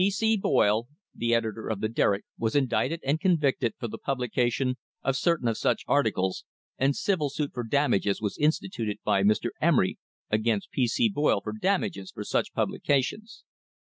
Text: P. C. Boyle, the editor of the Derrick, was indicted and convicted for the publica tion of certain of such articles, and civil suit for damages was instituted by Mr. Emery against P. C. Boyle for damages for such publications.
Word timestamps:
P. 0.03 0.09
C. 0.09 0.35
Boyle, 0.35 0.87
the 1.13 1.35
editor 1.35 1.67
of 1.69 1.79
the 1.79 1.87
Derrick, 1.87 2.25
was 2.35 2.55
indicted 2.55 3.01
and 3.03 3.19
convicted 3.19 3.75
for 3.77 3.87
the 3.87 3.99
publica 3.99 4.49
tion 4.49 4.77
of 5.03 5.15
certain 5.15 5.47
of 5.47 5.59
such 5.59 5.83
articles, 5.87 6.43
and 6.79 6.95
civil 6.95 7.29
suit 7.29 7.51
for 7.53 7.63
damages 7.63 8.19
was 8.19 8.35
instituted 8.39 8.97
by 9.05 9.21
Mr. 9.21 9.49
Emery 9.61 9.99
against 10.31 10.71
P. 10.71 10.87
C. 10.87 11.07
Boyle 11.07 11.41
for 11.41 11.53
damages 11.53 12.09
for 12.09 12.23
such 12.23 12.51
publications. 12.51 13.43